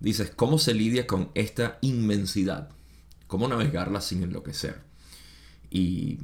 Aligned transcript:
dices, 0.00 0.30
¿cómo 0.34 0.58
se 0.58 0.74
lidia 0.74 1.06
con 1.06 1.30
esta 1.34 1.78
inmensidad? 1.80 2.70
¿Cómo 3.26 3.48
navegarla 3.48 4.00
sin 4.00 4.22
enloquecer? 4.22 4.80
Y 5.70 6.18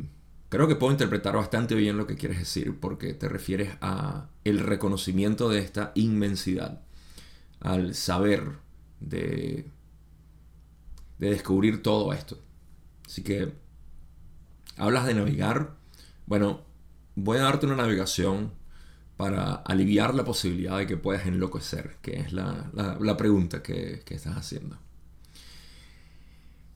creo 0.49 0.69
que 0.69 0.77
puedo 0.77 0.93
interpretar 0.93 1.37
bastante 1.37 1.75
bien 1.75 1.97
lo 1.97 2.07
que 2.07 2.17
quieres 2.17 2.39
decir 2.39 2.79
porque 2.81 3.15
te 3.15 3.29
refieres 3.29 3.77
a 3.81 4.29
el 4.45 4.61
reconocimiento 4.61 5.49
de 5.49 5.59
esta 5.59 5.93
inmensidad, 5.95 6.83
al 7.61 7.95
saber 7.95 8.53
de, 9.01 9.67
de 11.19 11.31
descubrir 11.31 11.83
todo 11.83 12.13
esto. 12.13 12.39
Así 13.07 13.23
que 13.23 13.53
hablas 14.77 15.07
de 15.07 15.15
navegar. 15.15 15.77
Bueno, 16.27 16.63
voy 17.15 17.39
a 17.39 17.43
darte 17.43 17.67
una 17.67 17.77
navegación 17.77 18.53
para 19.17 19.55
aliviar 19.55 20.15
la 20.15 20.25
posibilidad 20.25 20.79
de 20.79 20.87
que 20.87 20.97
puedas 20.97 21.27
enloquecer, 21.27 21.99
que 22.03 22.21
es 22.21 22.33
la, 22.33 23.17
pregunta 23.17 23.63
que, 23.63 24.03
que 24.05 24.15
estás 24.15 24.37
haciendo. 24.37 24.79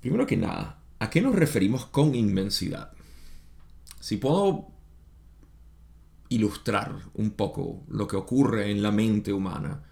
Primero 0.01 0.27
que 0.27 0.37
nada, 0.37 0.81
¿a 1.01 1.11
qué 1.11 1.21
nos 1.21 1.35
referimos 1.35 1.87
con 1.87 2.15
inmensidad? 2.15 2.93
Si 4.01 4.17
puedo 4.17 4.69
ilustrar 6.29 6.95
un 7.15 7.31
poco 7.31 7.85
lo 7.89 8.07
que 8.07 8.17
ocurre 8.17 8.71
en 8.71 8.83
la 8.83 8.93
mente 8.93 9.33
humana 9.33 9.83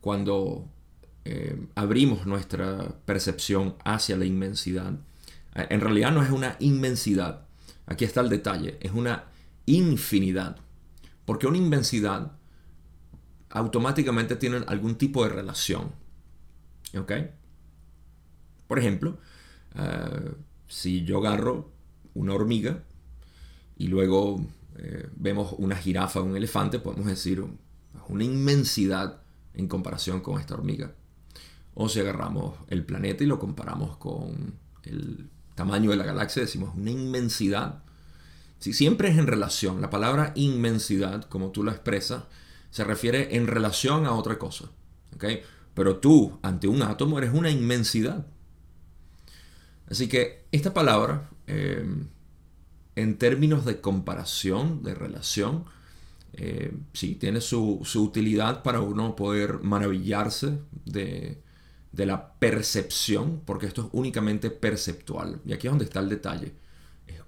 cuando 0.00 0.68
eh, 1.24 1.66
abrimos 1.74 2.26
nuestra 2.26 2.96
percepción 3.04 3.76
hacia 3.84 4.16
la 4.16 4.24
inmensidad, 4.24 4.92
eh, 5.54 5.66
en 5.70 5.80
realidad 5.80 6.12
no 6.12 6.22
es 6.22 6.30
una 6.30 6.56
inmensidad, 6.60 7.46
aquí 7.86 8.04
está 8.04 8.20
el 8.20 8.28
detalle, 8.28 8.78
es 8.80 8.92
una 8.92 9.24
infinidad. 9.66 10.58
Porque 11.26 11.46
una 11.46 11.58
inmensidad 11.58 12.32
automáticamente 13.50 14.36
tiene 14.36 14.64
algún 14.66 14.96
tipo 14.96 15.22
de 15.24 15.30
relación. 15.30 15.92
¿Ok? 16.98 17.12
Por 18.66 18.78
ejemplo, 18.78 19.18
eh, 19.74 20.32
si 20.68 21.04
yo 21.04 21.18
agarro 21.18 21.70
una 22.14 22.34
hormiga 22.34 22.82
y 23.76 23.88
luego 23.88 24.44
eh, 24.76 25.08
vemos 25.16 25.54
una 25.58 25.76
jirafa 25.76 26.20
o 26.20 26.24
un 26.24 26.36
elefante, 26.36 26.78
podemos 26.78 27.06
decir 27.06 27.44
una 28.08 28.24
inmensidad 28.24 29.20
en 29.54 29.68
comparación 29.68 30.20
con 30.20 30.40
esta 30.40 30.54
hormiga. 30.54 30.92
O 31.74 31.88
si 31.88 32.00
agarramos 32.00 32.54
el 32.68 32.84
planeta 32.84 33.22
y 33.22 33.26
lo 33.26 33.38
comparamos 33.38 33.96
con 33.98 34.54
el 34.84 35.28
tamaño 35.54 35.90
de 35.90 35.96
la 35.96 36.04
galaxia, 36.04 36.42
decimos 36.42 36.74
una 36.76 36.90
inmensidad. 36.90 37.82
Si 38.58 38.72
siempre 38.72 39.08
es 39.08 39.18
en 39.18 39.26
relación, 39.26 39.80
la 39.80 39.90
palabra 39.90 40.32
inmensidad, 40.34 41.24
como 41.24 41.50
tú 41.50 41.62
la 41.62 41.72
expresas, 41.72 42.24
se 42.70 42.84
refiere 42.84 43.36
en 43.36 43.46
relación 43.46 44.06
a 44.06 44.12
otra 44.12 44.38
cosa. 44.38 44.70
Pero 45.74 45.98
tú, 45.98 46.38
ante 46.42 46.68
un 46.68 46.82
átomo, 46.82 47.18
eres 47.18 47.32
una 47.32 47.50
inmensidad. 47.50 48.26
Así 49.88 50.08
que 50.08 50.44
esta 50.52 50.74
palabra, 50.74 51.30
eh, 51.46 51.86
en 52.96 53.18
términos 53.18 53.64
de 53.64 53.80
comparación, 53.80 54.82
de 54.82 54.94
relación, 54.94 55.64
eh, 56.32 56.74
sí, 56.92 57.14
tiene 57.14 57.40
su, 57.40 57.82
utilidad 57.94 58.62
para 58.62 58.80
uno 58.80 59.16
poder 59.16 59.60
maravillarse 59.62 60.58
de, 60.84 61.40
de, 61.92 62.06
la 62.06 62.34
percepción, 62.34 63.40
porque 63.44 63.66
esto 63.66 63.82
es 63.82 63.88
únicamente 63.92 64.50
perceptual. 64.50 65.40
Y 65.46 65.52
aquí 65.52 65.66
es 65.66 65.72
donde 65.72 65.84
está 65.84 66.00
el 66.00 66.08
detalle. 66.08 66.52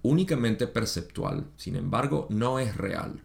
Únicamente 0.02 0.66
perceptual, 0.66 1.50
sin 1.56 1.77
embargo, 1.77 2.27
no 2.30 2.58
es 2.58 2.77
real. 2.77 3.22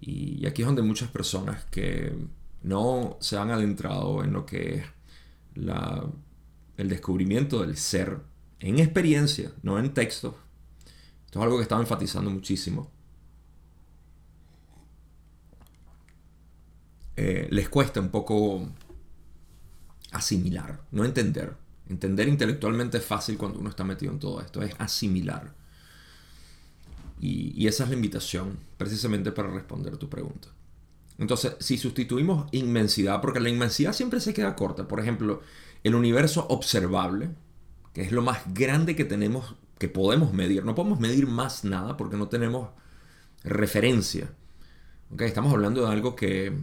Y 0.00 0.46
aquí 0.46 0.62
es 0.62 0.66
donde 0.66 0.82
muchas 0.82 1.10
personas 1.10 1.64
que 1.66 2.14
no 2.62 3.16
se 3.20 3.36
han 3.36 3.50
adentrado 3.50 4.24
en 4.24 4.32
lo 4.32 4.46
que 4.46 4.76
es 4.76 4.84
el 5.54 6.88
descubrimiento 6.88 7.60
del 7.60 7.76
ser 7.76 8.18
en 8.60 8.78
experiencia, 8.78 9.52
no 9.62 9.78
en 9.78 9.92
texto. 9.92 10.38
Esto 11.26 11.38
es 11.38 11.44
algo 11.44 11.56
que 11.56 11.62
estaba 11.62 11.80
enfatizando 11.80 12.30
muchísimo. 12.30 12.90
Eh, 17.16 17.48
les 17.50 17.68
cuesta 17.68 18.00
un 18.00 18.08
poco 18.08 18.66
asimilar, 20.12 20.80
no 20.90 21.04
entender. 21.04 21.54
Entender 21.90 22.28
intelectualmente 22.28 22.98
es 22.98 23.04
fácil 23.04 23.36
cuando 23.36 23.58
uno 23.58 23.68
está 23.68 23.82
metido 23.82 24.12
en 24.12 24.20
todo 24.20 24.40
esto, 24.40 24.62
es 24.62 24.72
asimilar. 24.78 25.52
Y, 27.20 27.66
esa 27.66 27.82
es 27.82 27.90
la 27.90 27.96
invitación, 27.96 28.58
precisamente 28.78 29.32
para 29.32 29.50
responder 29.50 29.96
tu 29.96 30.08
pregunta. 30.08 30.46
Entonces, 31.18 31.56
si 31.58 31.78
sustituimos 31.78 32.48
inmensidad, 32.52 33.20
porque 33.20 33.40
la 33.40 33.48
inmensidad 33.48 33.92
siempre 33.92 34.20
se 34.20 34.32
queda 34.32 34.54
corta, 34.54 34.86
por 34.86 35.00
ejemplo, 35.00 35.42
el 35.82 35.96
universo 35.96 36.46
observable, 36.48 37.30
que 37.92 38.02
es 38.02 38.12
lo 38.12 38.22
más 38.22 38.38
grande 38.54 38.94
que 38.94 39.04
tenemos, 39.04 39.56
que 39.78 39.88
podemos 39.88 40.32
medir. 40.32 40.64
No 40.64 40.76
podemos 40.76 41.00
medir 41.00 41.26
más 41.26 41.64
nada 41.64 41.96
porque 41.96 42.16
no 42.16 42.28
tenemos 42.28 42.70
referencia. 43.42 44.30
¿Okay? 45.12 45.26
Estamos 45.26 45.52
hablando 45.52 45.84
de 45.84 45.92
algo 45.92 46.14
que... 46.14 46.56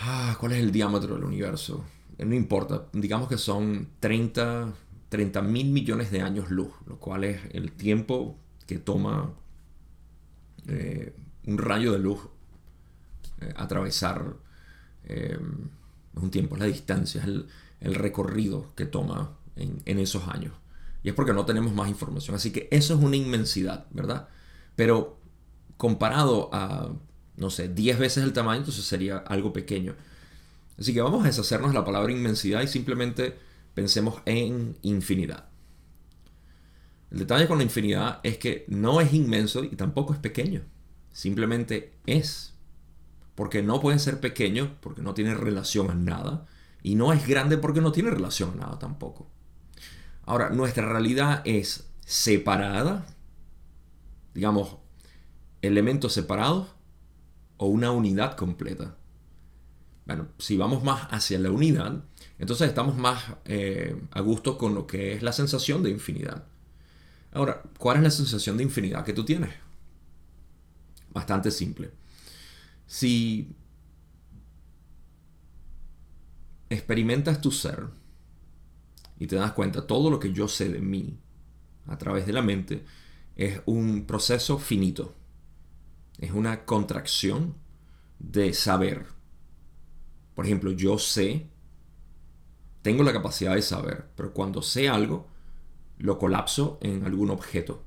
Ah, 0.00 0.36
¿Cuál 0.40 0.52
es 0.52 0.58
el 0.58 0.72
diámetro 0.72 1.14
del 1.14 1.24
universo? 1.24 1.84
Eh, 2.18 2.24
no 2.24 2.34
importa. 2.34 2.86
Digamos 2.92 3.28
que 3.28 3.38
son 3.38 3.88
30, 4.00 4.72
30 5.08 5.42
mil 5.42 5.70
millones 5.70 6.10
de 6.10 6.22
años 6.22 6.50
luz, 6.50 6.72
lo 6.86 6.98
cual 6.98 7.24
es 7.24 7.40
el 7.52 7.72
tiempo 7.72 8.38
que 8.66 8.78
toma 8.78 9.34
eh, 10.68 11.14
un 11.46 11.58
rayo 11.58 11.92
de 11.92 11.98
luz 11.98 12.20
eh, 13.40 13.52
atravesar 13.56 14.36
es 15.04 16.22
un 16.22 16.30
tiempo, 16.30 16.54
es 16.54 16.60
la 16.60 16.66
distancia, 16.66 17.20
es 17.20 17.26
el, 17.80 17.94
recorrido 17.94 18.72
que 18.76 18.86
toma 18.86 19.36
en, 19.56 19.98
esos 19.98 20.28
años. 20.28 20.52
Y 21.02 21.08
es 21.08 21.14
porque 21.14 21.32
no 21.32 21.44
tenemos 21.44 21.74
más 21.74 21.88
información. 21.88 22.36
Así 22.36 22.52
que 22.52 22.68
eso 22.70 22.94
es 22.94 23.00
una 23.00 23.16
inmensidad, 23.16 23.86
¿verdad? 23.90 24.28
Pero 24.76 25.18
comparado 25.76 26.48
a, 26.52 26.92
no 27.36 27.50
sé, 27.50 27.68
10 27.68 27.98
veces 27.98 28.22
el 28.24 28.32
tamaño, 28.32 28.60
entonces 28.60 28.84
sería 28.84 29.18
algo 29.18 29.52
pequeño. 29.52 29.96
Así 30.82 30.92
que 30.92 31.00
vamos 31.00 31.22
a 31.22 31.28
deshacernos 31.28 31.70
de 31.70 31.78
la 31.78 31.84
palabra 31.84 32.10
inmensidad 32.10 32.60
y 32.60 32.66
simplemente 32.66 33.38
pensemos 33.72 34.20
en 34.24 34.76
infinidad. 34.82 35.44
El 37.12 37.20
detalle 37.20 37.46
con 37.46 37.58
la 37.58 37.62
infinidad 37.62 38.18
es 38.24 38.36
que 38.36 38.64
no 38.66 39.00
es 39.00 39.14
inmenso 39.14 39.62
y 39.62 39.76
tampoco 39.76 40.12
es 40.12 40.18
pequeño. 40.18 40.62
Simplemente 41.12 41.92
es 42.04 42.54
porque 43.36 43.62
no 43.62 43.80
puede 43.80 44.00
ser 44.00 44.18
pequeño, 44.18 44.76
porque 44.80 45.02
no 45.02 45.14
tiene 45.14 45.34
relación 45.34 45.88
a 45.88 45.94
nada, 45.94 46.46
y 46.82 46.96
no 46.96 47.12
es 47.12 47.28
grande 47.28 47.58
porque 47.58 47.80
no 47.80 47.92
tiene 47.92 48.10
relación 48.10 48.50
a 48.54 48.66
nada 48.66 48.78
tampoco. 48.80 49.30
Ahora, 50.24 50.50
nuestra 50.50 50.88
realidad 50.88 51.42
es 51.44 51.92
separada, 52.04 53.06
digamos, 54.34 54.78
elementos 55.60 56.12
separados 56.12 56.74
o 57.56 57.66
una 57.66 57.92
unidad 57.92 58.34
completa. 58.34 58.96
Bueno, 60.06 60.28
si 60.38 60.56
vamos 60.56 60.82
más 60.82 61.06
hacia 61.10 61.38
la 61.38 61.50
unidad, 61.50 62.04
entonces 62.38 62.68
estamos 62.68 62.96
más 62.96 63.22
eh, 63.44 63.96
a 64.10 64.20
gusto 64.20 64.58
con 64.58 64.74
lo 64.74 64.86
que 64.86 65.12
es 65.12 65.22
la 65.22 65.32
sensación 65.32 65.82
de 65.82 65.90
infinidad. 65.90 66.44
Ahora, 67.32 67.62
¿cuál 67.78 67.98
es 67.98 68.02
la 68.02 68.10
sensación 68.10 68.56
de 68.56 68.64
infinidad 68.64 69.04
que 69.04 69.12
tú 69.12 69.24
tienes? 69.24 69.50
Bastante 71.12 71.50
simple 71.50 71.92
si 72.92 73.48
experimentas 76.68 77.40
tu 77.40 77.50
ser 77.50 77.88
y 79.18 79.26
te 79.26 79.36
das 79.36 79.52
cuenta, 79.52 79.86
todo 79.86 80.10
lo 80.10 80.18
que 80.18 80.34
yo 80.34 80.46
sé 80.46 80.68
de 80.68 80.82
mí 80.82 81.18
a 81.86 81.96
través 81.96 82.26
de 82.26 82.34
la 82.34 82.42
mente 82.42 82.84
es 83.34 83.62
un 83.64 84.04
proceso 84.04 84.58
finito. 84.58 85.14
Es 86.18 86.32
una 86.32 86.66
contracción 86.66 87.54
de 88.18 88.52
saber. 88.52 89.06
Por 90.34 90.46
ejemplo, 90.46 90.70
yo 90.72 90.98
sé, 90.98 91.46
tengo 92.82 93.02
la 93.02 93.12
capacidad 93.12 93.54
de 93.54 93.62
saber, 93.62 94.08
pero 94.16 94.32
cuando 94.32 94.62
sé 94.62 94.88
algo, 94.88 95.28
lo 95.98 96.18
colapso 96.18 96.78
en 96.82 97.04
algún 97.04 97.30
objeto. 97.30 97.84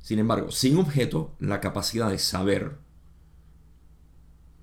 Sin 0.00 0.18
embargo, 0.18 0.50
sin 0.50 0.76
objeto, 0.78 1.34
la 1.38 1.60
capacidad 1.60 2.10
de 2.10 2.18
saber 2.18 2.78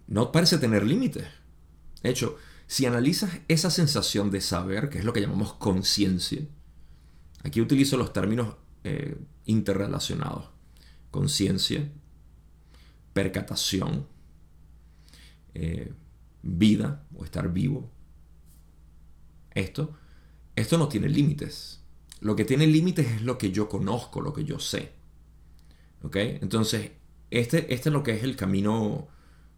no 0.07 0.31
parece 0.31 0.57
tener 0.57 0.85
límites. 0.85 1.25
De 2.03 2.09
hecho, 2.09 2.37
si 2.67 2.85
analizas 2.85 3.39
esa 3.47 3.69
sensación 3.69 4.31
de 4.31 4.41
saber, 4.41 4.89
que 4.89 4.99
es 4.99 5.05
lo 5.05 5.13
que 5.13 5.21
llamamos 5.21 5.53
conciencia, 5.53 6.41
aquí 7.43 7.61
utilizo 7.61 7.97
los 7.97 8.13
términos 8.13 8.55
eh, 8.83 9.17
interrelacionados. 9.45 10.49
Conciencia, 11.11 11.89
percatación, 13.13 14.07
eh, 15.53 15.93
vida 16.45 17.05
o 17.13 17.25
estar 17.25 17.51
vivo. 17.51 17.91
Esto, 19.51 19.97
esto 20.55 20.77
no 20.77 20.87
tiene 20.87 21.09
límites. 21.09 21.81
Lo 22.21 22.37
que 22.37 22.45
tiene 22.45 22.67
límites 22.67 23.07
es 23.07 23.21
lo 23.21 23.37
que 23.37 23.51
yo 23.51 23.67
conozco, 23.67 24.21
lo 24.21 24.31
que 24.31 24.45
yo 24.45 24.59
sé. 24.59 24.93
¿Ok? 26.01 26.15
Entonces, 26.15 26.91
este, 27.29 27.73
este 27.73 27.89
es 27.89 27.93
lo 27.93 28.03
que 28.03 28.11
es 28.11 28.23
el 28.23 28.37
camino 28.37 29.09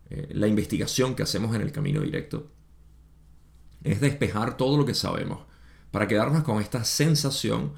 eh, 0.10 0.30
la 0.32 0.48
investigación 0.48 1.16
que 1.16 1.24
hacemos 1.24 1.54
en 1.56 1.62
el 1.62 1.72
camino 1.72 2.02
directo. 2.02 2.52
es 3.84 4.02
despejar 4.02 4.58
todo 4.58 4.78
lo 4.78 4.86
que 4.86 4.94
sabemos 4.94 5.46
para 5.92 6.08
quedarnos 6.08 6.44
con 6.44 6.62
esta 6.62 6.84
sensación 6.84 7.74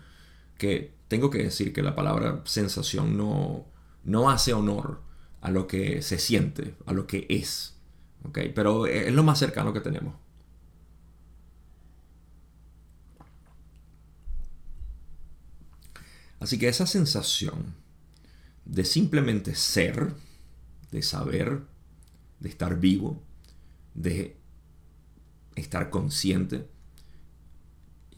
que 0.58 0.94
tengo 1.08 1.30
que 1.30 1.44
decir 1.44 1.74
que 1.74 1.82
la 1.82 1.96
palabra 1.96 2.42
sensación 2.46 3.18
no, 3.18 3.66
no 4.04 4.30
hace 4.30 4.54
honor 4.54 5.02
a 5.42 5.52
lo 5.52 5.68
que 5.68 6.02
se 6.02 6.20
siente, 6.20 6.76
a 6.86 6.94
lo 6.94 7.08
que 7.08 7.26
es. 7.30 7.79
Pero 8.34 8.86
es 8.86 9.14
lo 9.14 9.24
más 9.24 9.40
cercano 9.40 9.74
que 9.74 9.82
tenemos. 9.82 10.16
Así 16.40 16.58
que 16.58 16.68
esa 16.68 16.88
sensación 16.88 17.76
de 18.66 18.86
simplemente 18.86 19.56
ser, 19.56 20.14
de 20.92 21.02
saber, 21.02 21.64
de 22.40 22.50
estar 22.50 22.80
vivo, 22.80 23.22
de 23.94 24.38
estar 25.56 25.90
consciente. 25.90 26.68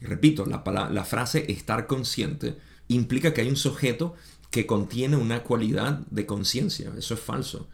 Y 0.00 0.06
repito, 0.06 0.46
la, 0.46 0.62
la 0.90 1.04
frase 1.04 1.50
estar 1.50 1.86
consciente 1.86 2.58
implica 2.88 3.32
que 3.32 3.40
hay 3.40 3.48
un 3.48 3.56
sujeto 3.56 4.14
que 4.50 4.66
contiene 4.66 5.16
una 5.16 5.42
cualidad 5.42 6.00
de 6.10 6.26
conciencia. 6.26 6.92
Eso 6.96 7.14
es 7.14 7.20
falso. 7.20 7.68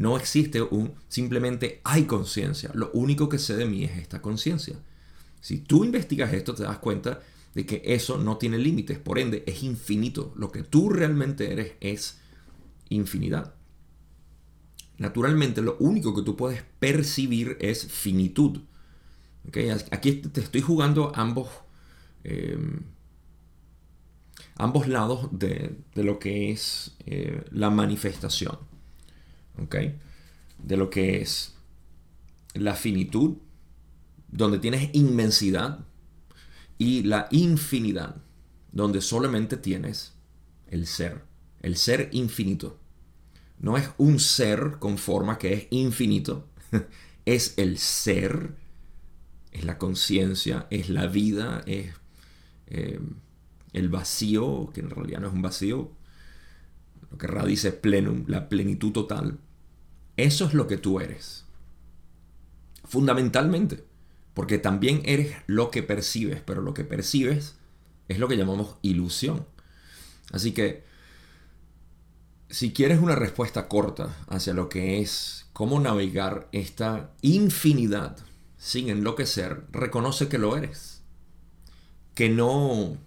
No 0.00 0.16
existe 0.16 0.62
un 0.62 0.94
simplemente 1.08 1.82
hay 1.84 2.04
conciencia. 2.04 2.70
Lo 2.72 2.90
único 2.94 3.28
que 3.28 3.38
sé 3.38 3.54
de 3.54 3.66
mí 3.66 3.84
es 3.84 3.98
esta 3.98 4.22
conciencia. 4.22 4.76
Si 5.42 5.58
tú 5.58 5.84
investigas 5.84 6.32
esto, 6.32 6.54
te 6.54 6.62
das 6.62 6.78
cuenta 6.78 7.20
de 7.54 7.66
que 7.66 7.82
eso 7.84 8.16
no 8.16 8.38
tiene 8.38 8.56
límites, 8.56 8.98
por 8.98 9.18
ende 9.18 9.44
es 9.46 9.62
infinito. 9.62 10.32
Lo 10.36 10.50
que 10.50 10.62
tú 10.62 10.88
realmente 10.88 11.52
eres 11.52 11.72
es 11.80 12.18
infinidad. 12.88 13.52
Naturalmente 14.96 15.60
lo 15.60 15.76
único 15.80 16.14
que 16.16 16.22
tú 16.22 16.34
puedes 16.34 16.62
percibir 16.78 17.58
es 17.60 17.86
finitud. 17.86 18.58
Aquí 19.90 20.12
te 20.12 20.40
estoy 20.40 20.62
jugando 20.62 21.12
ambos, 21.14 21.50
em, 22.24 22.84
ambos 24.56 24.88
lados 24.88 25.28
de, 25.30 25.76
lo 25.94 26.18
que 26.18 26.52
es 26.52 26.96
eh, 27.04 27.44
la 27.50 27.68
manifestación. 27.68 28.69
De 29.68 30.76
lo 30.76 30.90
que 30.90 31.20
es 31.20 31.54
la 32.54 32.74
finitud, 32.74 33.36
donde 34.28 34.58
tienes 34.58 34.90
inmensidad, 34.92 35.84
y 36.80 37.02
la 37.02 37.28
infinidad, 37.30 38.16
donde 38.72 39.02
solamente 39.02 39.58
tienes 39.58 40.14
el 40.68 40.86
ser, 40.86 41.22
el 41.60 41.76
ser 41.76 42.08
infinito. 42.12 42.78
No 43.58 43.76
es 43.76 43.90
un 43.98 44.18
ser 44.18 44.78
con 44.78 44.96
forma 44.96 45.36
que 45.36 45.52
es 45.52 45.66
infinito, 45.68 46.48
es 47.26 47.52
el 47.58 47.76
ser, 47.76 48.54
es 49.52 49.64
la 49.64 49.76
conciencia, 49.76 50.66
es 50.70 50.88
la 50.88 51.06
vida, 51.06 51.62
es 51.66 51.92
eh, 52.68 52.98
el 53.74 53.90
vacío, 53.90 54.70
que 54.72 54.80
en 54.80 54.88
realidad 54.88 55.20
no 55.20 55.28
es 55.28 55.34
un 55.34 55.42
vacío, 55.42 55.90
lo 57.10 57.18
que 57.18 57.26
radice 57.26 57.72
plenum, 57.72 58.24
la 58.26 58.48
plenitud 58.48 58.92
total. 58.92 59.38
Eso 60.20 60.44
es 60.44 60.52
lo 60.52 60.66
que 60.66 60.76
tú 60.76 61.00
eres. 61.00 61.44
Fundamentalmente. 62.84 63.84
Porque 64.34 64.58
también 64.58 65.00
eres 65.04 65.34
lo 65.46 65.70
que 65.70 65.82
percibes, 65.82 66.42
pero 66.44 66.60
lo 66.60 66.74
que 66.74 66.84
percibes 66.84 67.56
es 68.08 68.18
lo 68.18 68.28
que 68.28 68.36
llamamos 68.36 68.76
ilusión. 68.82 69.46
Así 70.30 70.52
que, 70.52 70.84
si 72.50 72.72
quieres 72.72 73.00
una 73.00 73.14
respuesta 73.16 73.66
corta 73.66 74.14
hacia 74.28 74.52
lo 74.52 74.68
que 74.68 75.00
es 75.00 75.46
cómo 75.54 75.80
navegar 75.80 76.48
esta 76.52 77.12
infinidad 77.22 78.18
sin 78.58 78.90
enloquecer, 78.90 79.64
reconoce 79.72 80.28
que 80.28 80.38
lo 80.38 80.56
eres. 80.56 81.00
Que 82.14 82.28
no, 82.28 82.98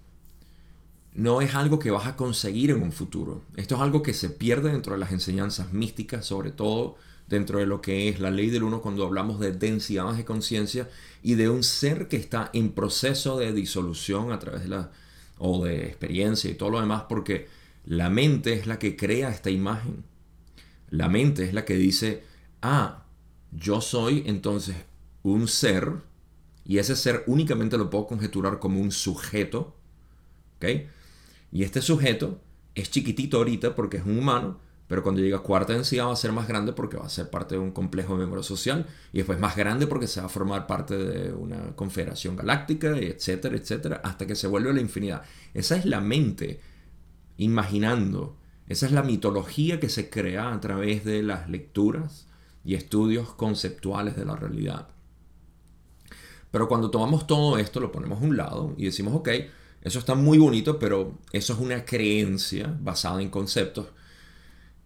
no 1.16 1.42
es 1.42 1.54
algo 1.56 1.80
que 1.80 1.92
vas 1.92 2.08
a 2.08 2.16
conseguir 2.16 2.72
en 2.72 2.82
un 2.82 2.92
futuro. 2.92 3.44
Esto 3.56 3.76
es 3.76 3.82
algo 3.82 4.02
que 4.02 4.14
se 4.14 4.30
pierde 4.30 4.72
dentro 4.72 4.94
de 4.94 5.00
las 5.00 5.12
enseñanzas 5.12 5.72
místicas, 5.74 6.26
sobre 6.26 6.52
todo 6.52 6.98
dentro 7.28 7.60
de 7.60 7.66
lo 7.66 7.82
que 7.82 8.10
es 8.10 8.20
la 8.20 8.32
ley 8.32 8.50
del 8.50 8.64
uno 8.64 8.82
cuando 8.82 9.06
hablamos 9.06 9.40
de 9.40 9.54
densidades 9.54 10.18
de 10.18 10.26
conciencia 10.26 10.90
y 11.22 11.36
de 11.36 11.50
un 11.50 11.64
ser 11.64 12.08
que 12.08 12.18
está 12.18 12.50
en 12.54 12.72
proceso 12.72 13.38
de 13.38 13.54
disolución 13.54 14.32
a 14.32 14.40
través 14.40 14.64
de 14.64 14.70
la 14.70 14.92
o 15.38 15.64
de 15.66 15.86
experiencia 15.86 16.50
y 16.50 16.56
todo 16.56 16.70
lo 16.70 16.82
demás 16.82 17.04
porque 17.10 17.48
la 17.86 18.10
mente 18.10 18.54
es 18.54 18.68
la 18.68 18.80
que 18.80 18.96
crea 18.96 19.30
esta 19.30 19.50
imagen. 19.50 20.04
La 20.90 21.10
mente 21.10 21.44
es 21.44 21.54
la 21.54 21.66
que 21.66 21.76
dice, 21.76 22.24
ah, 22.62 23.06
yo 23.52 23.82
soy 23.82 24.24
entonces 24.26 24.76
un 25.24 25.48
ser 25.48 25.92
y 26.66 26.78
ese 26.78 26.96
ser 26.96 27.24
únicamente 27.28 27.78
lo 27.78 27.90
puedo 27.90 28.08
conjeturar 28.08 28.60
como 28.60 28.80
un 28.80 28.92
sujeto, 28.92 29.76
¿ok? 30.58 30.66
Y 31.54 31.62
este 31.62 31.84
sujeto 31.84 32.42
es 32.74 32.90
chiquitito 32.90 33.38
ahorita 33.38 33.76
porque 33.76 33.98
es 33.98 34.06
un 34.06 34.18
humano, 34.18 34.58
pero 34.88 35.04
cuando 35.04 35.22
llega 35.22 35.38
a 35.38 35.44
cuarta 35.44 35.74
densidad 35.74 36.08
va 36.08 36.14
a 36.14 36.16
ser 36.16 36.32
más 36.32 36.48
grande 36.48 36.74
porque 36.74 36.98
va 36.98 37.06
a 37.06 37.10
ser 37.10 37.30
parte 37.30 37.54
de 37.54 37.62
un 37.62 37.70
complejo 37.70 38.14
de 38.14 38.26
memoria 38.26 38.44
social 38.44 38.88
y 39.14 39.18
después 39.18 39.40
más 39.40 39.56
grande 39.56 39.86
porque 39.86 40.08
se 40.08 40.20
va 40.20 40.26
a 40.26 40.30
formar 40.30 40.66
parte 40.66 40.98
de 40.98 41.32
una 41.32 41.76
confederación 41.76 42.36
galáctica, 42.36 42.98
etcétera, 42.98 43.56
etcétera, 43.56 44.02
hasta 44.04 44.26
que 44.26 44.34
se 44.34 44.48
vuelve 44.48 44.74
la 44.74 44.82
infinidad. 44.82 45.22
Esa 45.54 45.78
es 45.78 45.86
la 45.86 46.02
mente 46.02 46.60
imaginando, 47.38 48.36
esa 48.68 48.88
es 48.88 48.92
la 48.92 49.04
mitología 49.04 49.80
que 49.80 49.90
se 49.90 50.10
crea 50.10 50.56
a 50.56 50.60
través 50.60 51.06
de 51.06 51.22
las 51.22 51.52
lecturas 51.52 52.28
y 52.66 52.74
estudios 52.74 53.32
conceptuales 53.36 54.16
de 54.16 54.26
la 54.26 54.36
realidad. 54.36 54.88
Pero 56.50 56.68
cuando 56.68 56.90
tomamos 56.90 57.28
todo 57.28 57.60
esto, 57.60 57.80
lo 57.80 57.92
ponemos 57.92 58.24
a 58.24 58.26
un 58.26 58.38
lado 58.38 58.74
y 58.76 58.86
decimos, 58.86 59.14
ok, 59.14 59.30
eso 59.84 60.00
está 60.00 60.16
muy 60.16 60.38
bonito, 60.38 60.80
pero 60.80 61.20
eso 61.32 61.54
es 61.54 61.60
una 61.60 61.86
creencia 61.86 62.76
basada 62.82 63.22
en 63.22 63.30
conceptos 63.30 63.88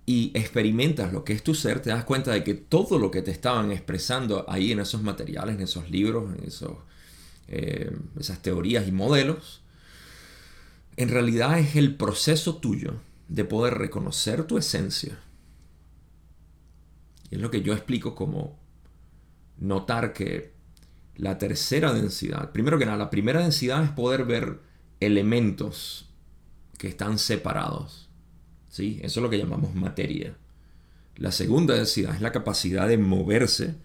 y 0.10 0.32
experimentas 0.34 1.12
lo 1.12 1.26
que 1.26 1.34
es 1.34 1.44
tu 1.44 1.54
ser, 1.54 1.82
te 1.82 1.90
das 1.90 2.06
cuenta 2.06 2.32
de 2.32 2.42
que 2.42 2.54
todo 2.54 2.98
lo 2.98 3.12
que 3.12 3.22
te 3.22 3.30
estaban 3.30 3.72
expresando 3.72 4.46
ahí 4.50 4.72
en 4.72 4.80
esos 4.80 5.04
materiales, 5.04 5.56
en 5.56 5.62
esos 5.62 5.92
libros, 5.92 6.34
en 6.34 6.46
esos, 6.46 6.72
eh, 7.50 7.92
esas 8.18 8.42
teorías 8.42 8.88
y 8.88 8.94
modelos, 8.94 9.62
en 10.96 11.10
realidad 11.10 11.60
es 11.60 11.76
el 11.76 11.96
proceso 11.96 12.56
tuyo 12.56 12.96
de 13.28 13.44
poder 13.44 13.76
reconocer 13.76 14.46
tu 14.46 14.58
esencia. 14.58 15.20
Y 17.30 17.36
es 17.36 17.42
lo 17.42 17.52
que 17.52 17.62
yo 17.62 17.74
explico 17.74 18.16
como 18.16 18.58
notar 19.58 20.14
que 20.14 20.54
la 21.18 21.38
tercera 21.38 21.92
densidad, 21.92 22.54
primero 22.54 22.80
que 22.80 22.86
nada, 22.86 22.98
la 22.98 23.10
primera 23.10 23.42
densidad 23.42 23.84
es 23.84 23.92
poder 23.92 24.24
ver 24.24 24.67
elementos 25.00 26.10
que 26.78 26.88
están 26.88 27.20
separados 27.20 28.08
eso 28.80 29.20
es 29.20 29.24
lo 29.24 29.30
que 29.30 29.38
llamamos 29.38 29.74
materia. 29.76 30.36
La 31.16 31.32
segunda 31.32 31.76
densidad 31.76 32.16
es 32.16 32.22
la 32.22 32.32
capacidad 32.32 32.88
de 32.88 32.98
moverse 32.98 33.76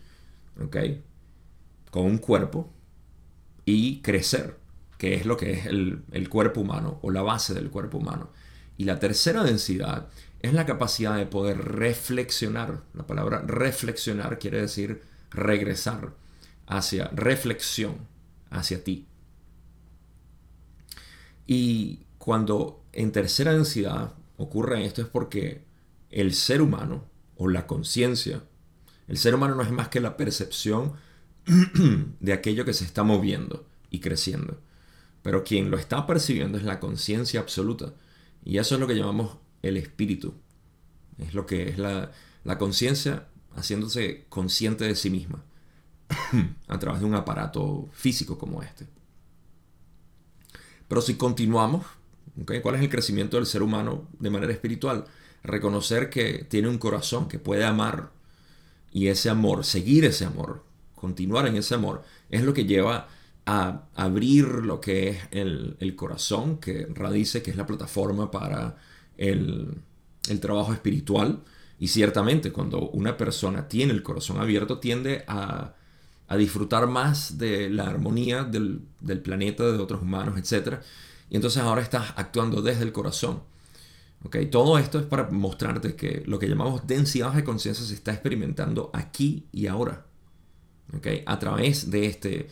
con 1.91 2.05
un 2.05 2.19
cuerpo 2.19 2.71
y 3.65 4.03
crecer, 4.03 4.59
que 4.99 5.15
es 5.15 5.25
lo 5.25 5.37
que 5.37 5.53
es 5.53 5.67
el, 5.67 6.03
el 6.13 6.29
cuerpo 6.29 6.61
humano 6.61 6.99
o 7.03 7.11
la 7.11 7.23
base 7.23 7.55
del 7.55 7.71
cuerpo 7.71 7.99
humano. 7.99 8.31
Y 8.77 8.85
la 8.85 8.99
tercera 8.99 9.43
densidad 9.45 10.09
es 10.41 10.53
la 10.53 10.67
capacidad 10.67 11.17
de 11.17 11.27
poder 11.27 11.59
reflexionar. 11.59 12.83
La 12.95 13.07
palabra 13.07 13.43
reflexionar 13.47 14.39
quiere 14.39 14.61
decir 14.61 15.03
regresar 15.31 16.15
hacia 16.67 17.09
reflexión, 17.09 17.97
hacia 18.51 18.85
ti. 18.85 19.07
Y 21.47 22.01
cuando 22.19 22.85
en 22.93 23.13
tercera 23.13 23.53
densidad 23.53 24.15
ocurre 24.37 24.85
esto 24.85 25.03
es 25.03 25.09
porque 25.09 25.65
el 26.11 26.35
ser 26.35 26.63
humano 26.63 27.05
o 27.37 27.49
la 27.49 27.67
conciencia, 27.67 28.43
el 29.09 29.19
ser 29.19 29.35
humano 29.35 29.55
no 29.55 29.63
es 29.63 29.71
más 29.71 29.89
que 29.89 30.01
la 30.01 30.17
percepción 30.17 30.93
de 32.21 32.33
aquello 32.33 32.65
que 32.65 32.75
se 32.75 32.85
está 32.85 33.03
moviendo 33.03 33.67
y 33.91 34.01
creciendo. 34.01 34.61
Pero 35.23 35.45
quien 35.45 35.71
lo 35.71 35.79
está 35.79 36.07
percibiendo 36.07 36.59
es 36.59 36.65
la 36.65 36.81
conciencia 36.81 37.41
absoluta. 37.41 37.95
Y 38.45 38.59
eso 38.59 38.75
es 38.75 38.81
lo 38.81 38.87
que 38.87 38.97
llamamos 38.97 39.39
el 39.63 39.77
espíritu. 39.77 40.35
Es 41.19 41.35
lo 41.35 41.47
que 41.47 41.69
es 41.69 41.79
la, 41.79 42.11
la 42.45 42.59
conciencia 42.59 43.29
haciéndose 43.55 44.27
consciente 44.29 44.85
de 44.85 44.97
sí 44.97 45.11
misma 45.11 45.45
a 46.69 46.79
través 46.79 47.01
de 47.01 47.07
un 47.07 47.15
aparato 47.15 47.89
físico 47.93 48.39
como 48.39 48.63
este. 48.63 48.87
Pero 50.93 51.01
si 51.01 51.15
continuamos 51.15 51.87
¿Cuál 52.63 52.75
es 52.75 52.83
el 52.83 52.91
crecimiento 52.91 53.39
del 53.39 53.47
ser 53.47 53.63
humano 53.63 54.09
de 54.19 54.29
manera 54.29 54.53
espiritual? 54.53 55.07
Reconocer 55.43 56.11
que 56.11 56.45
tiene 56.45 56.69
un 56.69 56.77
corazón 56.77 57.29
que 57.29 57.39
puede 57.39 57.65
amar 57.65 58.11
y 58.93 59.07
ese 59.09 59.31
amor, 59.31 59.65
seguir 59.65 60.05
ese 60.05 60.27
amor, 60.27 60.63
continuar 60.95 61.47
en 61.47 61.57
ese 61.57 61.75
amor, 61.75 62.03
es 62.29 62.43
lo 62.43 62.53
que 62.53 62.67
lleva 62.67 63.09
a 63.47 63.87
abrir 63.95 64.47
lo 64.47 64.81
que 64.81 65.09
es 65.09 65.19
el, 65.31 65.95
corazón, 65.97 66.59
que 66.59 66.87
radice, 66.91 67.43
que 67.43 67.51
es 67.51 67.57
la 67.57 67.67
plataforma 67.67 68.31
para 68.31 68.77
el, 69.17 69.79
el 70.29 70.41
trabajo 70.41 70.75
espiritual. 70.75 71.43
Y 71.79 71.89
ciertamente 71.89 72.53
cuando 72.53 72.91
una 72.91 73.17
persona 73.17 73.67
tiene 73.67 73.95
el 73.95 74.03
corazón 74.03 74.39
abierto 74.39 74.79
tiende 74.79 75.25
a 75.27 75.75
a 76.29 76.37
disfrutar 76.37 76.87
más 76.87 77.39
de 77.39 77.69
la 77.69 77.87
armonía 77.89 78.45
del, 78.45 78.83
planeta, 79.23 79.65
de 79.65 79.79
otros 79.79 80.03
humanos, 80.03 80.39
etc. 80.39 80.79
Y 81.29 81.37
entonces 81.37 81.63
ahora 81.63 81.83
estás 81.83 82.15
actuando 82.17 82.63
desde 82.63 82.85
el 82.85 82.93
corazón. 82.93 83.43
¿Okay? 84.25 84.47
Todo 84.47 84.79
esto 84.79 84.99
es 84.99 85.07
para 85.07 85.29
mostrarte 85.31 85.97
que 85.97 86.23
lo 86.27 86.39
que 86.39 86.49
llamamos 86.49 86.87
densidad 86.87 87.33
de 87.35 87.45
conciencia 87.45 87.85
se 87.85 87.95
está 87.95 88.13
experimentando 88.13 88.91
aquí 88.95 89.47
y 89.53 89.67
ahora. 89.67 90.07
¿Okay? 90.97 91.23
A 91.27 91.39
través 91.39 91.91
de 91.91 92.07
este, 92.07 92.49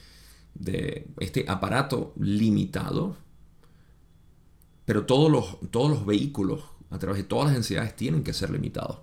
de 0.54 1.06
este 1.18 1.44
aparato 1.48 2.12
limitado. 2.18 3.16
Pero 4.84 5.06
todos 5.06 5.30
los, 5.30 5.70
todos 5.70 5.90
los 5.90 6.04
vehículos 6.04 6.64
a 6.90 6.98
través 6.98 7.18
de 7.18 7.24
todas 7.24 7.46
las 7.46 7.54
densidades 7.54 7.94
tienen 7.94 8.24
que 8.24 8.32
ser 8.32 8.50
limitados. 8.50 8.98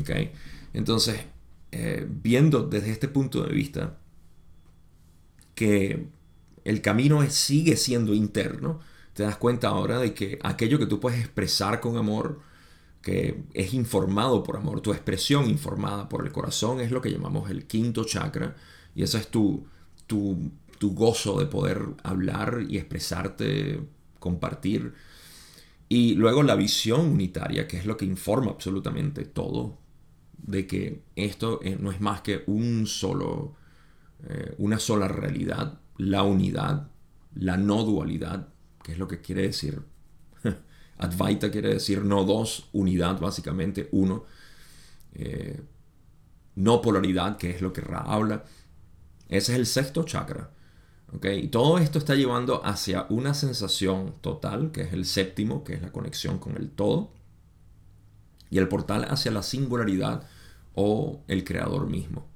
¿Okay? 0.00 0.32
Entonces, 0.72 1.20
eh, 1.72 2.06
viendo 2.08 2.62
desde 2.62 2.90
este 2.90 3.08
punto 3.08 3.42
de 3.42 3.52
vista 3.52 3.98
que 5.54 6.06
el 6.64 6.82
camino 6.82 7.28
sigue 7.30 7.76
siendo 7.76 8.14
interno, 8.14 8.80
te 9.14 9.22
das 9.22 9.36
cuenta 9.36 9.68
ahora 9.68 9.98
de 9.98 10.14
que 10.14 10.38
aquello 10.42 10.78
que 10.78 10.86
tú 10.86 11.00
puedes 11.00 11.20
expresar 11.20 11.80
con 11.80 11.96
amor, 11.96 12.40
que 13.02 13.44
es 13.54 13.72
informado 13.72 14.42
por 14.42 14.56
amor, 14.56 14.80
tu 14.80 14.92
expresión 14.92 15.48
informada 15.48 16.08
por 16.08 16.26
el 16.26 16.32
corazón 16.32 16.80
es 16.80 16.90
lo 16.90 17.00
que 17.00 17.10
llamamos 17.10 17.50
el 17.50 17.66
quinto 17.66 18.04
chakra 18.04 18.56
y 18.94 19.02
ese 19.02 19.18
es 19.18 19.28
tu, 19.28 19.66
tu, 20.06 20.50
tu 20.78 20.94
gozo 20.94 21.38
de 21.38 21.46
poder 21.46 21.82
hablar 22.02 22.64
y 22.68 22.78
expresarte, 22.78 23.80
compartir. 24.18 24.94
Y 25.88 26.14
luego 26.14 26.42
la 26.42 26.56
visión 26.56 27.00
unitaria, 27.00 27.68
que 27.68 27.78
es 27.78 27.86
lo 27.86 27.96
que 27.96 28.04
informa 28.04 28.50
absolutamente 28.50 29.24
todo, 29.24 29.78
de 30.38 30.66
que 30.66 31.02
esto 31.16 31.60
no 31.78 31.90
es 31.90 32.00
más 32.00 32.20
que 32.22 32.44
un 32.46 32.86
solo, 32.86 33.54
eh, 34.28 34.54
una 34.58 34.78
sola 34.78 35.08
realidad, 35.08 35.80
la 35.98 36.22
unidad, 36.22 36.88
la 37.34 37.56
no 37.56 37.82
dualidad, 37.84 38.48
que 38.82 38.92
es 38.92 38.98
lo 38.98 39.08
que 39.08 39.20
quiere 39.20 39.42
decir. 39.42 39.82
Advaita 40.98 41.50
quiere 41.50 41.74
decir 41.74 42.04
no 42.04 42.24
dos, 42.24 42.68
unidad 42.72 43.20
básicamente, 43.20 43.88
uno. 43.92 44.24
Eh, 45.14 45.60
no 46.56 46.80
polaridad, 46.80 47.36
que 47.36 47.50
es 47.50 47.60
lo 47.60 47.72
que 47.72 47.80
Ra 47.80 48.00
habla. 48.00 48.44
Ese 49.28 49.52
es 49.52 49.58
el 49.58 49.66
sexto 49.66 50.04
chakra. 50.04 50.50
Y 51.22 51.48
todo 51.48 51.78
esto 51.78 51.98
está 51.98 52.14
llevando 52.14 52.64
hacia 52.64 53.06
una 53.10 53.32
sensación 53.32 54.14
total, 54.20 54.72
que 54.72 54.82
es 54.82 54.92
el 54.92 55.04
séptimo, 55.04 55.64
que 55.64 55.74
es 55.74 55.82
la 55.82 55.92
conexión 55.92 56.38
con 56.38 56.56
el 56.56 56.70
todo. 56.70 57.12
Y 58.50 58.58
el 58.58 58.68
portal 58.68 59.06
hacia 59.08 59.32
la 59.32 59.42
singularidad, 59.42 60.26
o 60.76 61.24
el 61.26 61.42
creador 61.42 61.88
mismo. 61.88 62.28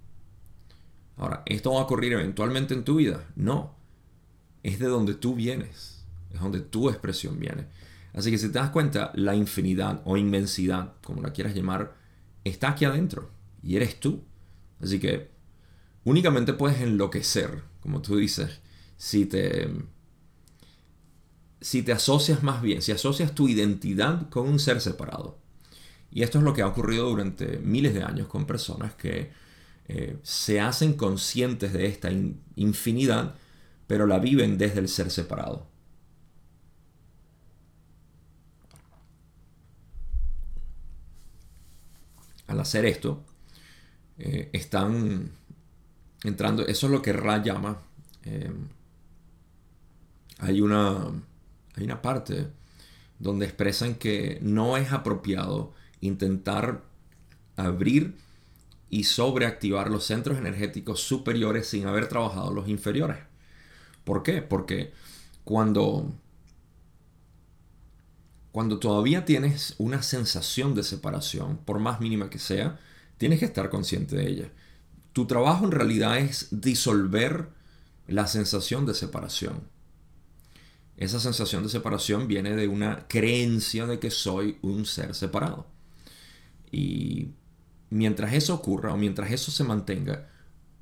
Ahora, 1.16 1.42
¿esto 1.46 1.72
va 1.72 1.80
a 1.80 1.84
ocurrir 1.84 2.14
eventualmente 2.14 2.74
en 2.74 2.84
tu 2.84 2.96
vida? 2.96 3.28
No. 3.36 3.76
Es 4.62 4.78
de 4.78 4.86
donde 4.86 5.14
tú 5.14 5.34
vienes. 5.34 6.04
Es 6.32 6.40
donde 6.40 6.60
tu 6.60 6.88
expresión 6.88 7.38
viene. 7.38 7.66
Así 8.14 8.30
que 8.30 8.38
si 8.38 8.48
te 8.48 8.58
das 8.58 8.70
cuenta, 8.70 9.12
la 9.14 9.36
infinidad 9.36 10.00
o 10.06 10.16
inmensidad, 10.16 10.94
como 11.04 11.20
la 11.20 11.32
quieras 11.32 11.54
llamar, 11.54 11.94
está 12.42 12.70
aquí 12.70 12.86
adentro. 12.86 13.30
Y 13.62 13.76
eres 13.76 14.00
tú. 14.00 14.24
Así 14.80 14.98
que 14.98 15.30
únicamente 16.04 16.54
puedes 16.54 16.80
enloquecer, 16.80 17.62
como 17.80 18.00
tú 18.00 18.16
dices, 18.16 18.60
si 18.96 19.26
te, 19.26 19.70
si 21.60 21.82
te 21.82 21.92
asocias 21.92 22.42
más 22.42 22.62
bien, 22.62 22.80
si 22.80 22.92
asocias 22.92 23.34
tu 23.34 23.48
identidad 23.48 24.30
con 24.30 24.48
un 24.48 24.58
ser 24.58 24.80
separado. 24.80 25.38
Y 26.10 26.22
esto 26.22 26.38
es 26.38 26.44
lo 26.44 26.52
que 26.54 26.62
ha 26.62 26.66
ocurrido 26.66 27.08
durante 27.08 27.58
miles 27.58 27.94
de 27.94 28.02
años 28.02 28.26
con 28.26 28.46
personas 28.46 28.94
que 28.94 29.30
eh, 29.88 30.18
se 30.22 30.60
hacen 30.60 30.94
conscientes 30.94 31.72
de 31.72 31.86
esta 31.86 32.10
infinidad, 32.56 33.34
pero 33.86 34.06
la 34.06 34.18
viven 34.18 34.58
desde 34.58 34.80
el 34.80 34.88
ser 34.88 35.10
separado. 35.10 35.66
Al 42.46 42.60
hacer 42.60 42.84
esto, 42.84 43.24
eh, 44.18 44.50
están 44.52 45.30
entrando, 46.24 46.66
eso 46.66 46.86
es 46.86 46.92
lo 46.92 47.02
que 47.02 47.12
Ra 47.12 47.42
llama, 47.42 47.80
eh, 48.24 48.52
hay, 50.38 50.60
una, 50.60 51.06
hay 51.76 51.84
una 51.84 52.02
parte 52.02 52.48
donde 53.18 53.46
expresan 53.46 53.94
que 53.94 54.38
no 54.42 54.76
es 54.76 54.92
apropiado 54.92 55.74
intentar 56.00 56.82
abrir 57.56 58.16
y 58.88 59.04
sobreactivar 59.04 59.90
los 59.90 60.04
centros 60.04 60.38
energéticos 60.38 61.00
superiores 61.00 61.68
sin 61.68 61.86
haber 61.86 62.08
trabajado 62.08 62.52
los 62.52 62.68
inferiores. 62.68 63.18
¿Por 64.04 64.22
qué? 64.22 64.42
Porque 64.42 64.92
cuando, 65.44 66.12
cuando 68.50 68.78
todavía 68.78 69.24
tienes 69.24 69.74
una 69.78 70.02
sensación 70.02 70.74
de 70.74 70.82
separación, 70.82 71.58
por 71.58 71.78
más 71.78 72.00
mínima 72.00 72.30
que 72.30 72.38
sea, 72.38 72.80
tienes 73.18 73.38
que 73.38 73.44
estar 73.44 73.70
consciente 73.70 74.16
de 74.16 74.28
ella. 74.28 74.52
Tu 75.12 75.26
trabajo 75.26 75.64
en 75.64 75.72
realidad 75.72 76.18
es 76.18 76.48
disolver 76.50 77.48
la 78.08 78.26
sensación 78.26 78.86
de 78.86 78.94
separación. 78.94 79.62
Esa 80.96 81.20
sensación 81.20 81.62
de 81.62 81.68
separación 81.68 82.26
viene 82.28 82.56
de 82.56 82.68
una 82.68 83.06
creencia 83.08 83.86
de 83.86 83.98
que 83.98 84.10
soy 84.10 84.58
un 84.62 84.84
ser 84.84 85.14
separado. 85.14 85.66
Y 86.70 87.30
mientras 87.90 88.32
eso 88.34 88.54
ocurra 88.54 88.92
o 88.92 88.96
mientras 88.96 89.30
eso 89.30 89.50
se 89.50 89.64
mantenga, 89.64 90.28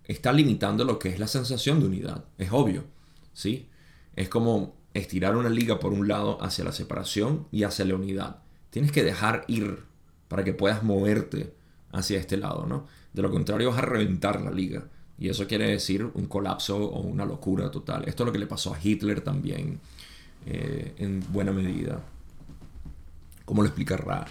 está 0.05 0.33
limitando 0.33 0.85
lo 0.85 0.99
que 0.99 1.11
es 1.11 1.19
la 1.19 1.29
sensación 1.29 1.81
de 1.81 1.87
unidad. 1.87 2.25
Es 2.39 2.51
obvio, 2.53 2.85
¿sí? 3.33 3.69
Es 4.17 4.29
como 4.29 4.77
estirar 4.95 5.37
una 5.37 5.49
liga 5.49 5.79
por 5.79 5.93
un 5.93 6.09
lado 6.09 6.43
hacia 6.43 6.65
la 6.65 6.73
separación 6.73 7.47
y 7.53 7.63
hacia 7.63 7.85
la 7.85 7.95
unidad. 7.95 8.39
Tienes 8.71 8.93
que 8.93 9.05
dejar 9.05 9.45
ir 9.49 9.85
para 10.29 10.45
que 10.45 10.53
puedas 10.53 10.83
moverte 10.83 11.55
hacia 11.93 12.19
este 12.19 12.37
lado, 12.37 12.67
¿no? 12.67 12.87
De 13.13 13.23
lo 13.23 13.31
contrario 13.31 13.71
vas 13.71 13.79
a 13.79 13.83
reventar 13.83 14.41
la 14.41 14.51
liga. 14.51 14.85
Y 15.19 15.29
eso 15.29 15.47
quiere 15.47 15.69
decir 15.69 16.05
un 16.05 16.27
colapso 16.27 16.77
o 16.77 17.01
una 17.01 17.25
locura 17.25 17.71
total. 17.71 18.05
Esto 18.07 18.23
es 18.23 18.27
lo 18.27 18.33
que 18.33 18.39
le 18.39 18.47
pasó 18.47 18.73
a 18.73 18.79
Hitler 18.81 19.21
también, 19.21 19.81
eh, 20.47 20.95
en 20.99 21.25
buena 21.33 21.51
medida. 21.51 22.01
¿Cómo 23.45 23.63
lo 23.63 23.69
explicará? 23.69 24.27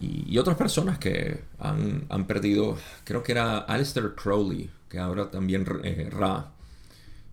Y, 0.00 0.38
otras 0.38 0.56
personas 0.56 0.98
que 0.98 1.40
han, 1.58 2.26
perdido, 2.26 2.76
creo 3.04 3.22
que 3.22 3.32
era 3.32 3.58
Alistair 3.58 4.14
Crowley, 4.14 4.70
que 4.88 4.98
ahora 4.98 5.30
también 5.30 5.66
eh, 5.84 6.08
Ra, 6.10 6.52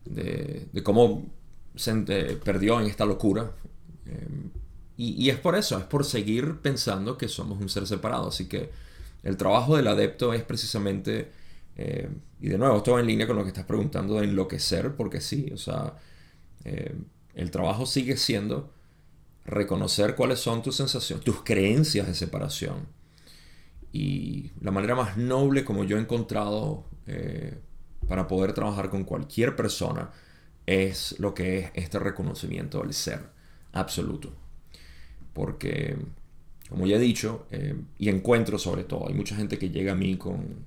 de, 0.03 0.67
cómo 0.83 1.25
se 1.75 1.91
eh, 2.07 2.37
perdió 2.43 2.79
en 2.81 2.87
esta 2.87 3.05
locura. 3.05 3.51
Eh, 4.05 4.27
y, 4.97 5.29
es 5.29 5.37
por 5.37 5.55
eso, 5.55 5.77
es 5.77 5.85
por 5.85 6.03
seguir 6.03 6.57
pensando 6.57 7.17
que 7.17 7.29
somos 7.29 7.61
un 7.61 7.69
ser 7.69 7.87
separado. 7.87 8.27
Así 8.27 8.47
que 8.49 8.69
el 9.23 9.37
trabajo 9.37 9.77
del 9.77 9.87
adepto 9.87 10.33
es 10.33 10.43
precisamente, 10.43 11.31
y 11.77 12.49
de 12.49 12.57
nuevo, 12.57 12.77
esto 12.77 12.99
en 12.99 13.05
línea 13.05 13.27
con 13.27 13.37
lo 13.37 13.43
que 13.43 13.49
estás 13.49 13.65
preguntando 13.65 14.15
de 14.15 14.25
enloquecer, 14.25 14.95
porque 14.95 15.21
sí, 15.21 15.51
o 15.53 15.57
sea, 15.57 15.93
el 17.35 17.51
trabajo 17.51 17.85
sigue 17.85 18.17
siendo 18.17 18.73
reconocer 19.47 20.15
cuáles 20.15 20.39
son 20.39 20.61
tus 20.61 20.75
sensaciones, 20.75 21.25
tus 21.25 21.43
creencias 21.43 22.05
de 22.05 22.13
separación. 22.13 22.85
Y 23.93 24.51
la 24.61 24.71
manera 24.71 24.93
más 24.93 25.17
noble 25.17 25.63
como 25.63 25.85
yo 25.85 25.97
he 25.97 26.01
encontrado 26.01 26.83
eh, 27.07 27.57
para 28.07 28.27
poder 28.27 28.53
trabajar 28.53 28.89
con 28.89 29.05
cualquier 29.05 29.55
persona 29.55 30.11
es 30.65 31.15
lo 31.19 31.33
que 31.33 31.59
es 31.59 31.71
este 31.73 31.97
reconocimiento 31.97 32.81
del 32.81 32.93
ser 32.93 33.21
absoluto. 33.71 34.33
Porque, 35.33 35.97
como 36.69 36.85
ya 36.85 36.97
he 36.97 36.99
dicho, 36.99 37.47
eh, 37.51 37.75
y 37.97 38.09
encuentro 38.09 38.59
sobre 38.59 38.83
todo, 38.83 39.07
hay 39.07 39.13
mucha 39.13 39.35
gente 39.35 39.57
que 39.57 39.69
llega 39.69 39.93
a 39.93 39.95
mí 39.95 40.17
con, 40.17 40.65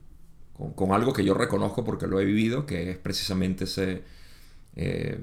con, 0.74 0.92
algo 0.92 1.12
que 1.12 1.24
yo 1.24 1.34
reconozco 1.34 1.84
porque 1.84 2.06
lo 2.06 2.18
he 2.18 2.24
vivido, 2.24 2.64
que 2.64 2.90
es 2.90 2.96
precisamente 2.96 3.64
ese... 3.64 4.02
Eh, 4.76 5.18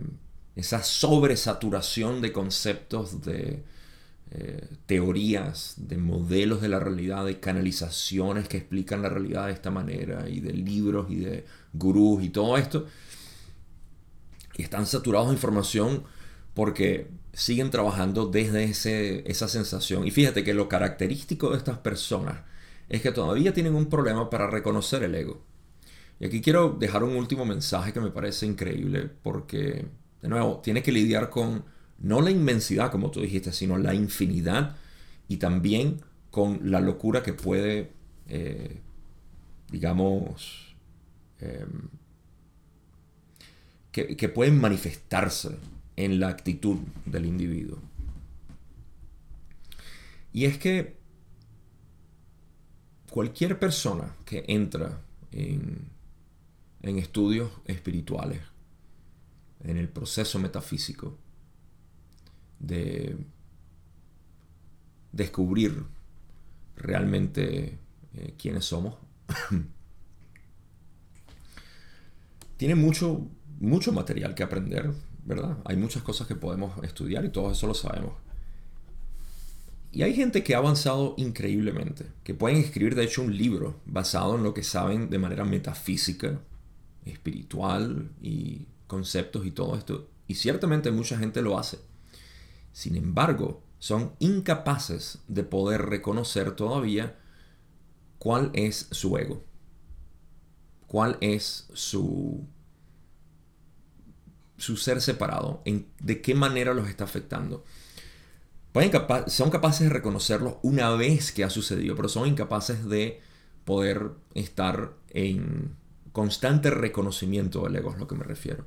esa 0.58 0.84
sobresaturación 0.84 2.20
de 2.20 2.34
conceptos, 2.34 3.22
de 3.22 3.64
eh, 4.32 4.68
teorías, 4.88 5.76
de 5.78 5.98
modelos 5.98 6.62
de 6.62 6.68
la 6.68 6.80
realidad, 6.80 7.26
de 7.26 7.40
canalizaciones 7.40 8.48
que 8.48 8.58
explican 8.58 9.04
la 9.04 9.10
realidad 9.10 9.46
de 9.46 9.54
esta 9.54 9.70
manera, 9.70 10.28
y 10.28 10.40
de 10.40 10.54
libros 10.54 11.12
y 11.12 11.18
de 11.18 11.46
gurús 11.74 12.24
y 12.24 12.30
todo 12.30 12.58
esto. 12.58 12.88
Y 14.56 14.64
están 14.64 14.88
saturados 14.88 15.28
de 15.30 15.36
información 15.36 16.04
porque 16.56 17.08
siguen 17.34 17.70
trabajando 17.70 18.26
desde 18.26 18.64
ese, 18.64 19.30
esa 19.30 19.48
sensación. 19.48 20.08
Y 20.08 20.12
fíjate 20.12 20.44
que 20.44 20.56
lo 20.56 20.68
característico 20.68 21.52
de 21.52 21.58
estas 21.58 21.78
personas 21.78 22.42
es 22.90 23.04
que 23.04 23.12
todavía 23.12 23.54
tienen 23.54 23.76
un 23.76 23.86
problema 23.88 24.30
para 24.32 24.48
reconocer 24.50 25.04
el 25.04 25.14
ego. 25.14 25.44
Y 26.20 26.26
aquí 26.26 26.42
quiero 26.42 26.76
dejar 26.80 27.04
un 27.04 27.16
último 27.16 27.46
mensaje 27.46 27.94
que 27.94 28.00
me 28.00 28.10
parece 28.10 28.48
increíble 28.48 29.08
porque 29.22 29.86
de 30.22 30.30
nuevo, 30.30 30.60
tiene 30.64 30.84
que 30.84 30.92
lidiar 30.92 31.30
con 31.30 31.66
no 32.00 32.22
la 32.22 32.32
inmensidad, 32.32 32.92
como 32.92 33.12
tú 33.12 33.22
dijiste, 33.22 33.52
sino 33.52 33.78
la 33.78 33.94
infinidad 33.94 34.76
y 35.28 35.38
también 35.38 36.02
con 36.32 36.72
la 36.72 36.80
locura 36.80 37.24
que 37.24 37.34
puede, 37.34 37.92
eh, 38.28 38.80
digamos, 39.72 40.76
em, 41.40 41.90
que 43.92 44.30
pueden 44.30 44.62
manifestarse 44.62 45.58
en 45.96 46.20
la 46.20 46.28
actitud 46.28 46.78
del 47.06 47.26
individuo. 47.26 47.80
Y 50.32 50.46
es 50.46 50.60
que 50.60 50.98
cualquier 53.10 53.58
persona 53.58 54.16
que 54.26 54.46
entra 54.48 55.02
en, 55.32 55.96
estudios 56.84 57.52
espirituales, 57.66 58.42
en 59.68 59.78
el 59.78 59.90
proceso 59.90 60.40
metafísico 60.40 61.18
de 62.60 63.18
descubrir 65.12 65.84
realmente 66.76 67.78
eh, 68.14 68.34
quiénes 68.38 68.66
somos, 68.66 68.96
tiene 72.58 72.76
mucho, 72.76 73.28
mucho 73.60 73.92
material 73.92 74.36
que 74.36 74.44
aprender, 74.44 74.92
¿verdad? 75.26 75.58
Hay 75.66 75.76
muchas 75.76 76.04
cosas 76.04 76.28
que 76.28 76.36
podemos 76.36 76.84
estudiar 76.84 77.26
y 77.26 77.30
todo 77.30 77.52
eso 77.52 77.68
lo 77.68 77.74
sabemos. 77.74 78.14
Y 79.92 80.04
hay 80.04 80.14
gente 80.14 80.44
que 80.44 80.54
ha 80.54 80.60
avanzado 80.60 81.16
increíblemente, 81.18 82.06
que 82.24 82.34
pueden 82.34 82.58
escribir 82.58 82.94
de 82.96 83.04
hecho 83.04 83.24
un 83.24 83.36
libro 83.36 83.80
basado 83.86 84.36
en 84.36 84.44
lo 84.44 84.54
que 84.54 84.64
saben 84.64 85.10
de 85.10 85.18
manera 85.18 85.44
metafísica, 85.44 86.40
espiritual 87.06 88.12
y 88.22 88.68
conceptos 88.88 89.46
y 89.46 89.52
todo 89.52 89.76
esto. 89.76 90.10
Y 90.28 90.36
ciertamente 90.36 90.92
mucha 90.92 91.18
gente 91.18 91.42
lo 91.42 91.58
hace. 91.58 91.80
Sin 92.72 92.96
embargo, 92.96 93.64
son 93.80 94.14
incapaces 94.20 95.20
de 95.28 95.44
poder 95.44 95.84
reconocer 95.84 96.52
todavía 96.52 97.18
cuál 98.18 98.50
es 98.54 98.88
su 98.92 99.18
ego, 99.18 99.44
cuál 100.88 101.18
es 101.22 101.68
su, 101.74 102.46
su 104.58 104.78
ser 104.78 105.02
separado, 105.02 105.62
en, 105.66 105.88
de 106.00 106.22
qué 106.22 106.34
manera 106.34 106.74
los 106.74 106.90
está 106.90 107.04
afectando 107.04 107.64
son 109.28 109.50
capaces 109.50 109.88
de 109.88 109.94
reconocerlo 109.94 110.60
una 110.62 110.92
vez 110.92 111.32
que 111.32 111.44
ha 111.44 111.50
sucedido, 111.50 111.96
pero 111.96 112.10
son 112.10 112.28
incapaces 112.28 112.86
de 112.88 113.22
poder 113.66 114.12
estar 114.34 114.94
en 115.10 115.76
constante 116.12 116.70
reconocimiento 116.70 117.64
del 117.64 117.76
ego, 117.78 117.92
es 117.92 117.98
lo 117.98 118.08
que 118.08 118.16
me 118.16 118.24
refiero. 118.24 118.66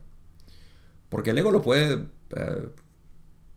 Porque 1.10 1.30
el 1.30 1.38
ego 1.38 1.50
lo 1.50 1.60
puede 1.60 2.06
eh, 2.34 2.68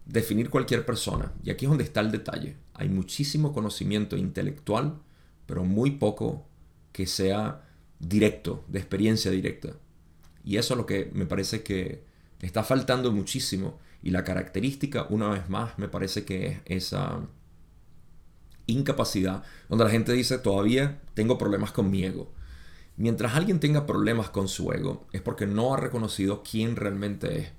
definir 0.05 0.49
cualquier 0.49 0.85
persona, 0.85 1.31
y 1.41 1.51
aquí 1.51 1.63
es 1.63 1.69
donde 1.69 1.85
está 1.85 2.01
el 2.01 2.11
detalle. 2.11 2.57
Hay 2.73 2.89
muchísimo 2.89 3.53
conocimiento 3.53 4.17
intelectual, 4.17 4.99
pero 5.45 5.63
muy 5.63 5.91
poco 5.91 6.45
que 6.91 7.07
sea 7.07 7.61
directo, 7.99 8.65
de 8.67 8.79
experiencia 8.79 9.31
directa. 9.31 9.69
Y 10.43 10.57
eso 10.57 10.73
es 10.73 10.77
lo 10.77 10.85
que 10.85 11.09
me 11.13 11.25
parece 11.25 11.63
que 11.63 12.03
está 12.41 12.63
faltando 12.63 13.11
muchísimo 13.11 13.79
y 14.01 14.09
la 14.11 14.25
característica, 14.25 15.07
una 15.09 15.29
vez 15.29 15.49
más, 15.49 15.79
me 15.79 15.87
parece 15.87 16.25
que 16.25 16.47
es 16.47 16.59
esa 16.65 17.21
incapacidad, 18.67 19.43
donde 19.69 19.85
la 19.85 19.89
gente 19.89 20.11
dice, 20.11 20.37
todavía 20.37 20.99
tengo 21.13 21.37
problemas 21.37 21.71
con 21.71 21.89
mi 21.89 22.03
ego. 22.03 22.33
Mientras 22.95 23.33
alguien 23.35 23.59
tenga 23.59 23.85
problemas 23.85 24.29
con 24.29 24.47
su 24.47 24.71
ego, 24.71 25.07
es 25.11 25.21
porque 25.21 25.47
no 25.47 25.73
ha 25.73 25.77
reconocido 25.77 26.43
quién 26.43 26.75
realmente 26.75 27.39
es. 27.39 27.51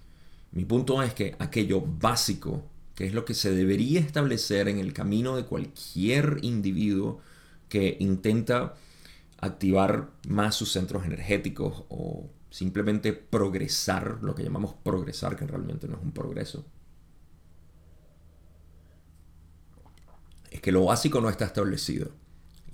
Mi 0.52 0.64
punto 0.64 1.02
es 1.02 1.12
que 1.14 1.34
aquello 1.40 1.80
básico, 1.80 2.62
que 2.94 3.06
es 3.06 3.14
lo 3.14 3.24
que 3.24 3.34
se 3.34 3.52
debería 3.52 4.00
establecer 4.00 4.68
en 4.68 4.78
el 4.78 4.92
camino 4.92 5.36
de 5.36 5.44
cualquier 5.44 6.38
individuo 6.42 7.20
que 7.68 7.96
intenta 7.98 8.74
activar 9.40 10.10
más 10.28 10.54
sus 10.54 10.70
centros 10.72 11.04
energéticos 11.04 11.84
o 11.88 12.30
simplemente 12.50 13.12
progresar, 13.12 14.18
lo 14.22 14.34
que 14.36 14.44
llamamos 14.44 14.74
progresar, 14.84 15.36
que 15.36 15.46
realmente 15.46 15.88
no 15.88 15.96
es 15.96 16.02
un 16.04 16.12
progreso, 16.12 16.64
es 20.52 20.60
que 20.60 20.70
lo 20.70 20.84
básico 20.84 21.20
no 21.20 21.28
está 21.28 21.46
establecido. 21.46 22.12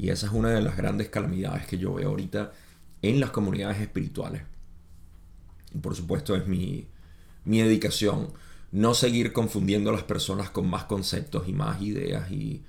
Y 0.00 0.08
esa 0.08 0.28
es 0.28 0.32
una 0.32 0.48
de 0.48 0.62
las 0.62 0.78
grandes 0.78 1.10
calamidades 1.10 1.66
que 1.66 1.76
yo 1.76 1.92
veo 1.92 2.08
ahorita 2.08 2.52
en 3.02 3.20
las 3.20 3.32
comunidades 3.32 3.82
espirituales. 3.82 4.44
Y 5.74 5.78
por 5.78 5.94
supuesto 5.94 6.34
es 6.34 6.46
mi, 6.46 6.88
mi 7.44 7.60
dedicación 7.60 8.32
no 8.72 8.94
seguir 8.94 9.34
confundiendo 9.34 9.90
a 9.90 9.92
las 9.92 10.04
personas 10.04 10.48
con 10.48 10.70
más 10.70 10.84
conceptos 10.84 11.48
y 11.48 11.52
más 11.52 11.82
ideas 11.82 12.30
y 12.30 12.64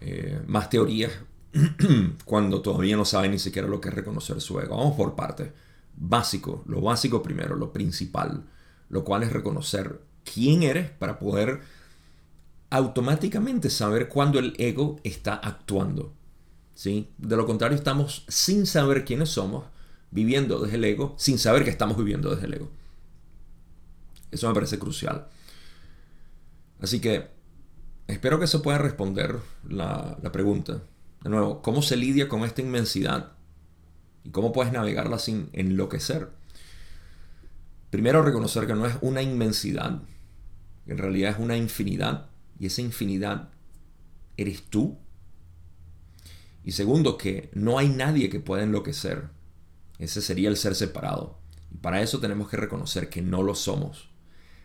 eh, 0.00 0.40
más 0.46 0.70
teorías 0.70 1.10
cuando 2.24 2.62
todavía 2.62 2.96
no 2.96 3.04
saben 3.04 3.32
ni 3.32 3.40
siquiera 3.40 3.66
lo 3.66 3.80
que 3.80 3.88
es 3.88 3.94
reconocer 3.96 4.40
su 4.40 4.60
ego. 4.60 4.76
Vamos 4.76 4.96
por 4.96 5.16
partes 5.16 5.50
básico, 5.96 6.62
lo 6.68 6.80
básico 6.80 7.24
primero, 7.24 7.56
lo 7.56 7.72
principal, 7.72 8.44
lo 8.88 9.02
cual 9.02 9.24
es 9.24 9.32
reconocer 9.32 10.00
quién 10.22 10.62
eres 10.62 10.90
para 10.90 11.18
poder 11.18 11.60
automáticamente 12.70 13.68
saber 13.68 14.08
cuándo 14.08 14.38
el 14.38 14.54
ego 14.58 15.00
está 15.02 15.34
actuando. 15.34 16.14
¿Sí? 16.78 17.10
De 17.18 17.36
lo 17.36 17.44
contrario, 17.44 17.76
estamos 17.76 18.24
sin 18.28 18.64
saber 18.64 19.04
quiénes 19.04 19.30
somos, 19.30 19.64
viviendo 20.12 20.60
desde 20.60 20.76
el 20.76 20.84
ego, 20.84 21.16
sin 21.18 21.36
saber 21.36 21.64
que 21.64 21.70
estamos 21.70 21.96
viviendo 21.96 22.30
desde 22.30 22.46
el 22.46 22.54
ego. 22.54 22.70
Eso 24.30 24.46
me 24.46 24.54
parece 24.54 24.78
crucial. 24.78 25.26
Así 26.80 27.00
que 27.00 27.30
espero 28.06 28.38
que 28.38 28.46
se 28.46 28.60
pueda 28.60 28.78
responder 28.78 29.40
la, 29.68 30.16
la 30.22 30.30
pregunta. 30.30 30.80
De 31.24 31.30
nuevo, 31.30 31.62
¿cómo 31.62 31.82
se 31.82 31.96
lidia 31.96 32.28
con 32.28 32.44
esta 32.44 32.62
inmensidad 32.62 33.32
¿Y 34.24 34.30
cómo 34.30 34.52
puedes 34.52 34.72
navegarla 34.72 35.18
sin 35.18 35.48
enloquecer? 35.54 36.28
Primero, 37.90 38.22
reconocer 38.22 38.66
que 38.66 38.74
no 38.74 38.84
es 38.84 38.94
una 39.00 39.22
inmensidad, 39.22 40.02
en 40.86 40.98
realidad 40.98 41.32
es 41.32 41.38
una 41.38 41.56
infinidad, 41.56 42.28
y 42.58 42.66
esa 42.66 42.82
infinidad 42.82 43.48
eres 44.36 44.64
tú. 44.64 44.98
Y 46.64 46.72
segundo, 46.72 47.16
que 47.16 47.50
no 47.54 47.78
hay 47.78 47.88
nadie 47.88 48.28
que 48.28 48.40
pueda 48.40 48.62
enloquecer. 48.62 49.28
Ese 49.98 50.20
sería 50.20 50.48
el 50.48 50.56
ser 50.56 50.74
separado. 50.74 51.38
Y 51.72 51.78
para 51.78 52.02
eso 52.02 52.20
tenemos 52.20 52.48
que 52.48 52.56
reconocer 52.56 53.08
que 53.08 53.22
no 53.22 53.42
lo 53.42 53.54
somos. 53.54 54.10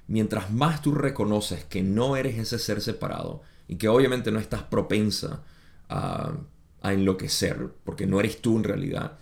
Mientras 0.08 0.52
más 0.52 0.82
tú 0.82 0.94
reconoces 0.94 1.64
que 1.64 1.82
no 1.82 2.16
eres 2.16 2.38
ese 2.38 2.60
ser 2.60 2.82
separado 2.82 3.42
y 3.68 3.78
que 3.78 3.88
obviamente 3.88 4.32
no 4.32 4.40
estás 4.40 4.64
propensa 4.64 5.44
a, 5.88 6.34
a 6.82 6.94
enloquecer, 6.94 7.74
porque 7.84 8.06
no 8.06 8.20
eres 8.20 8.42
tú 8.42 8.58
en 8.58 8.66
realidad, 8.66 9.18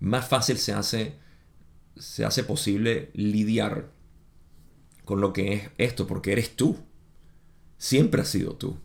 más 0.00 0.26
fácil 0.26 0.58
se 0.58 0.72
hace, 0.72 1.16
se 1.96 2.24
hace 2.24 2.44
posible 2.44 3.10
lidiar 3.14 3.90
con 5.04 5.20
lo 5.20 5.32
que 5.32 5.52
es 5.52 5.70
esto, 5.78 6.06
porque 6.06 6.32
eres 6.32 6.56
tú. 6.56 6.78
Siempre 7.76 8.22
has 8.22 8.28
sido 8.28 8.54
tú. 8.54 8.78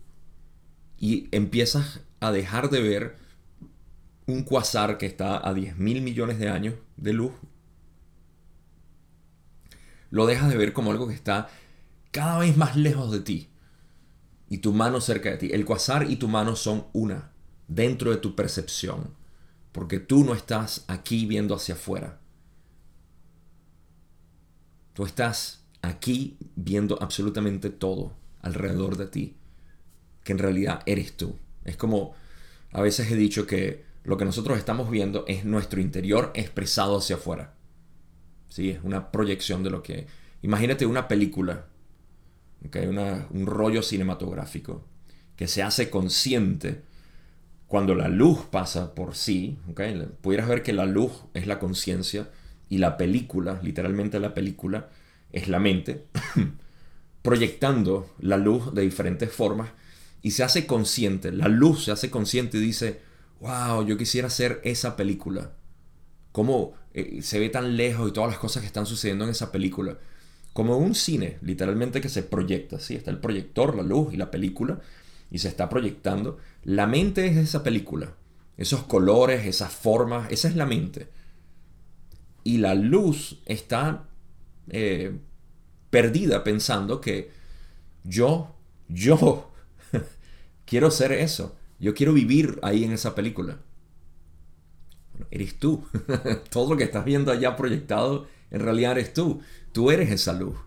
Y 0.98 1.28
empiezas 1.32 2.02
a 2.24 2.32
dejar 2.32 2.70
de 2.70 2.82
ver 2.82 3.18
un 4.26 4.44
cuasar 4.44 4.98
que 4.98 5.06
está 5.06 5.48
a 5.48 5.54
10 5.54 5.78
mil 5.78 6.02
millones 6.02 6.40
de 6.40 6.50
años 6.50 6.76
de 6.96 7.14
luz. 7.14 7.34
Lo 10.10 10.26
dejas 10.26 10.50
de 10.50 10.58
ver 10.58 10.74
como 10.74 10.92
algo 10.92 11.08
que 11.08 11.14
está 11.14 11.50
cada 12.12 12.40
vez 12.40 12.56
más 12.56 12.76
lejos 12.76 13.12
de 13.12 13.20
ti 13.20 13.50
y 14.50 14.60
tu 14.60 14.72
mano 14.72 15.02
cerca 15.02 15.32
de 15.32 15.38
ti. 15.38 15.50
El 15.52 15.66
cuasar 15.66 16.10
y 16.10 16.16
tu 16.16 16.28
mano 16.28 16.56
son 16.56 16.88
una 16.94 17.32
dentro 17.68 18.12
de 18.12 18.18
tu 18.18 18.36
percepción 18.36 19.14
porque 19.74 20.00
tú 20.00 20.24
no 20.24 20.34
estás 20.34 20.86
aquí 20.88 21.26
viendo 21.26 21.56
hacia 21.56 21.76
afuera. 21.76 22.22
Tú 24.94 25.06
estás 25.06 25.66
aquí 25.82 26.38
viendo 26.56 27.02
absolutamente 27.02 27.70
todo 27.72 28.14
alrededor 28.42 28.96
de 28.96 29.08
ti, 29.08 29.36
que 30.24 30.34
en 30.34 30.38
realidad 30.38 30.84
eres 30.86 31.18
tú. 31.18 31.36
Es 31.66 31.78
como 31.78 32.14
a 32.74 32.82
veces 32.82 33.12
he 33.12 33.16
dicho 33.16 33.46
que 33.46 33.86
lo 34.04 34.18
que 34.18 34.26
nosotros 34.26 34.58
estamos 34.58 34.90
viendo 34.90 35.24
es 35.28 35.46
nuestro 35.46 35.80
interior 35.80 36.32
expresado 36.34 36.98
hacia 36.98 37.16
afuera. 37.16 37.54
¿Sí? 38.50 38.72
Es 38.72 38.84
una 38.84 39.12
proyección 39.12 39.64
de 39.64 39.70
lo 39.70 39.82
que... 39.82 40.08
Imagínate 40.42 40.86
una 40.86 41.08
película, 41.08 41.68
¿okay? 42.66 42.88
un 42.88 43.46
rollo 43.46 43.82
cinematográfico 43.82 44.84
que 45.38 45.48
se 45.48 45.64
hace 45.64 45.90
consciente 45.90 46.82
cuando 47.68 47.96
la 47.96 48.10
luz 48.10 48.40
pasa 48.52 48.94
por 48.94 49.16
sí, 49.16 49.58
¿okay? 49.72 50.08
pudieras 50.22 50.50
ver 50.50 50.64
que 50.64 50.74
la 50.74 50.86
luz 50.86 51.12
es 51.34 51.48
la 51.48 51.60
conciencia 51.60 52.30
y 52.70 52.80
la 52.80 52.98
película, 52.98 53.60
literalmente 53.64 54.20
la 54.20 54.34
película, 54.34 54.90
es 55.32 55.48
la 55.48 55.60
mente, 55.60 56.08
proyectando 57.22 58.10
la 58.20 58.38
luz 58.38 58.74
de 58.74 58.82
diferentes 58.82 59.32
formas 59.32 59.70
y 60.24 60.32
se 60.32 60.44
hace 60.44 60.66
consciente, 60.66 61.32
la 61.32 61.50
luz 61.50 61.84
se 61.84 61.92
hace 61.92 62.10
consciente 62.10 62.58
y 62.58 62.62
dice, 62.62 63.02
wow, 63.42 63.86
yo 63.86 63.98
quisiera 63.98 64.28
hacer 64.28 64.62
esa 64.64 64.96
película. 64.96 65.52
Cómo 66.32 66.74
eh, 66.94 67.22
se 67.22 67.40
ve 67.40 67.50
tan 67.50 67.76
lejos 67.76 68.10
y 68.10 68.14
todas 68.14 68.30
las 68.32 68.40
cosas 68.40 68.62
que 68.62 68.68
están 68.68 68.86
sucediendo 68.86 69.26
en 69.26 69.32
esa 69.32 69.52
película. 69.52 70.00
Como 70.54 70.78
un 70.78 70.96
cine, 70.96 71.40
literalmente 71.42 72.00
que 72.00 72.10
se 72.10 72.24
proyecta, 72.24 72.80
¿sí? 72.80 72.96
Está 72.96 73.12
el 73.12 73.20
proyector, 73.20 73.76
la 73.76 73.84
luz 73.84 74.14
y 74.14 74.18
la 74.18 74.32
película 74.32 74.80
y 75.30 75.40
se 75.40 75.50
está 75.50 75.68
proyectando, 75.68 76.38
la 76.64 76.88
mente 76.88 77.26
es 77.26 77.36
esa 77.36 77.62
película. 77.62 78.16
Esos 78.56 78.84
colores, 78.84 79.46
esas 79.46 79.74
formas, 79.74 80.32
esa 80.32 80.48
es 80.48 80.56
la 80.56 80.66
mente. 80.66 81.10
Y 82.46 82.60
la 82.60 82.76
luz 82.76 83.42
está 83.46 84.08
eh, 84.70 85.18
perdida 85.90 86.44
pensando 86.44 87.02
que 87.02 87.32
yo, 88.04 88.56
yo 88.88 89.53
quiero 90.74 90.90
ser 90.90 91.12
eso. 91.12 91.56
Yo 91.78 91.94
quiero 91.94 92.14
vivir 92.14 92.58
ahí 92.64 92.84
en 92.84 92.94
esa 92.94 93.14
película. 93.14 93.60
eres 95.30 95.60
tú. 95.60 95.86
Todo 96.50 96.72
lo 96.72 96.78
que 96.78 96.84
estás 96.84 97.06
viendo 97.06 97.32
allá 97.32 97.56
proyectado, 97.56 98.26
en 98.50 98.60
realidad 98.60 98.94
eres 98.94 99.14
tú. 99.14 99.40
Tú 99.72 99.92
eres 99.92 100.10
esa 100.10 100.34
luz. 100.34 100.58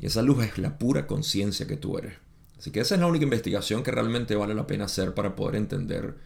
Y 0.00 0.04
esa 0.04 0.20
luz 0.20 0.44
es 0.44 0.58
la 0.58 0.76
pura 0.76 1.06
conciencia 1.06 1.66
que 1.66 1.78
tú 1.78 1.96
eres. 1.96 2.12
Así 2.58 2.72
que 2.72 2.80
esa 2.80 2.94
es 2.94 3.00
la 3.00 3.06
única 3.06 3.24
investigación 3.24 3.82
que 3.82 3.90
realmente 3.90 4.36
vale 4.36 4.54
la 4.54 4.66
pena 4.66 4.84
hacer 4.84 5.14
para 5.14 5.34
poder 5.34 5.56
entender 5.56 6.18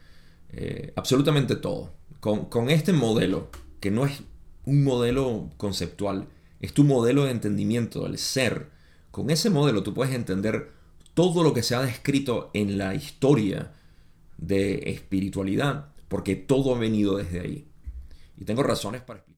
eh, 0.50 0.92
absolutamente 0.96 1.54
todo. 1.54 1.92
Con, 2.18 2.46
con 2.46 2.70
este 2.70 2.92
modelo, 2.92 3.50
que 3.78 3.92
no 3.92 4.04
es 4.04 4.24
un 4.64 4.82
modelo 4.82 5.48
conceptual, 5.58 6.26
es 6.58 6.74
tu 6.74 6.82
modelo 6.82 7.24
de 7.24 7.30
entendimiento 7.30 8.02
del 8.02 8.18
ser. 8.18 8.70
Con 9.12 9.30
ese 9.30 9.48
modelo 9.48 9.84
tú 9.84 9.94
puedes 9.94 10.12
entender 10.12 10.73
todo 11.14 11.42
lo 11.42 11.54
que 11.54 11.62
se 11.62 11.74
ha 11.74 11.82
descrito 11.82 12.50
en 12.52 12.76
la 12.76 12.94
historia 12.94 13.72
de 14.36 14.90
espiritualidad, 14.90 15.92
porque 16.08 16.36
todo 16.36 16.74
ha 16.74 16.78
venido 16.78 17.16
desde 17.16 17.40
ahí. 17.40 17.68
Y 18.36 18.44
tengo 18.44 18.62
razones 18.62 19.00
para 19.00 19.20
explicar. 19.20 19.33